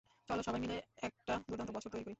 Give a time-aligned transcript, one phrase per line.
[0.29, 0.75] চল সবাই মিলে
[1.07, 2.09] একটা দুর্দান্ত বছর তৈরি করি!